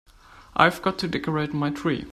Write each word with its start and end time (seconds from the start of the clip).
I've 0.55 0.81
got 0.81 0.97
to 0.97 1.07
decorate 1.07 1.53
my 1.53 1.69
tree. 1.69 2.05